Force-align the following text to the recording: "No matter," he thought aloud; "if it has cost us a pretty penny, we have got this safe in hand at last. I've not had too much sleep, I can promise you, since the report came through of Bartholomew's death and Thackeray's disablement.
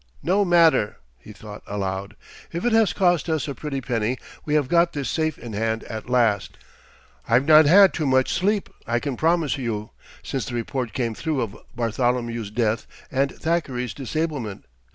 "No 0.23 0.43
matter," 0.43 0.97
he 1.19 1.31
thought 1.31 1.61
aloud; 1.67 2.15
"if 2.51 2.65
it 2.65 2.71
has 2.73 2.91
cost 2.91 3.29
us 3.29 3.47
a 3.47 3.53
pretty 3.53 3.81
penny, 3.81 4.17
we 4.45 4.55
have 4.55 4.67
got 4.67 4.93
this 4.93 5.11
safe 5.11 5.37
in 5.37 5.53
hand 5.53 5.83
at 5.83 6.09
last. 6.09 6.57
I've 7.29 7.45
not 7.45 7.67
had 7.67 7.93
too 7.93 8.07
much 8.07 8.33
sleep, 8.33 8.67
I 8.87 8.99
can 8.99 9.15
promise 9.15 9.59
you, 9.59 9.91
since 10.23 10.45
the 10.47 10.55
report 10.55 10.93
came 10.93 11.13
through 11.13 11.41
of 11.41 11.55
Bartholomew's 11.75 12.49
death 12.49 12.87
and 13.11 13.31
Thackeray's 13.31 13.93
disablement. 13.93 14.65